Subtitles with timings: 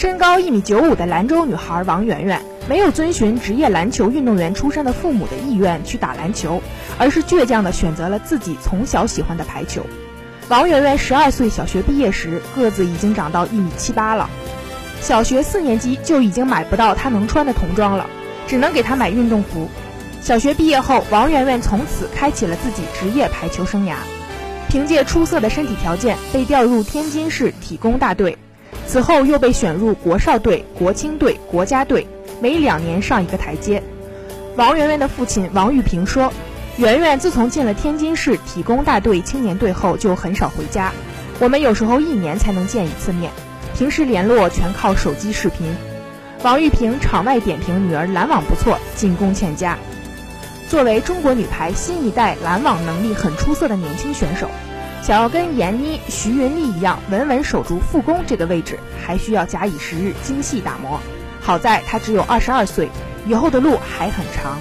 [0.00, 6.62] 身高一米九五的兰州女孩王媛媛，没有遵循职业篮球运动员出身的父母的意愿去打篮球，
[6.96, 9.84] 而是倔强地选择了自己从小喜欢的排球。
[10.48, 14.30] 王媛媛十二岁小学毕业时，个子已经长到一米七八了。
[15.02, 18.08] 小学四年级就已经买不到她能穿的童装了，
[18.46, 19.68] 只能给她买运动服。
[20.22, 23.96] 小学毕业后，王媛媛从此开启了自己职业排球生涯。
[24.70, 28.38] 凭借出色的身体条件，被调入天津市体工大队，
[28.90, 32.04] 此后又被选入国少队、国青队、国家队，
[32.40, 33.80] 每两年上一个台阶。
[34.56, 36.32] 王媛媛的父亲王玉平说
[36.76, 40.90] ：“媛媛自从进了天津市体工大队青年队后，就很少回家，
[41.38, 43.30] 我们有时候一年才能见一次面，
[43.76, 45.72] 平时联络全靠手机视频。”
[46.42, 49.78] 王玉平场外点评女儿拦网不错，进攻欠佳。
[50.68, 54.50] 作为中国女排新一代拦网能力很出色的年轻选手，
[55.02, 61.00] 想要跟闫妮、徐云丽一样稳稳守住副攻这个位置，还需要假以时日精细打磨。
[61.40, 62.88] 好在她只有二十二岁，
[63.26, 64.58] 以后的路还很长。